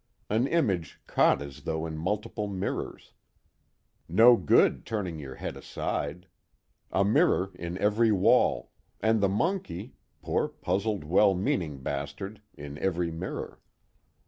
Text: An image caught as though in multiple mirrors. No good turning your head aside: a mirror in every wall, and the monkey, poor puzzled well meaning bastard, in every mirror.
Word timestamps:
An 0.31 0.47
image 0.47 0.99
caught 1.05 1.43
as 1.43 1.61
though 1.61 1.85
in 1.85 1.95
multiple 1.95 2.47
mirrors. 2.47 3.13
No 4.09 4.35
good 4.35 4.83
turning 4.83 5.19
your 5.19 5.35
head 5.35 5.55
aside: 5.55 6.25
a 6.91 7.05
mirror 7.05 7.51
in 7.53 7.77
every 7.77 8.11
wall, 8.11 8.71
and 8.99 9.21
the 9.21 9.29
monkey, 9.29 9.93
poor 10.23 10.47
puzzled 10.47 11.03
well 11.03 11.35
meaning 11.35 11.83
bastard, 11.83 12.41
in 12.57 12.79
every 12.79 13.11
mirror. 13.11 13.59